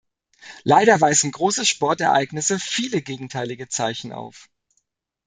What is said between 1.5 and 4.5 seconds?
Sportereignisse viele gegenteilige Zeichen auf.